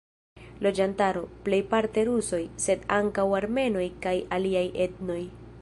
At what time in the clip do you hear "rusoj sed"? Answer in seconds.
2.09-2.89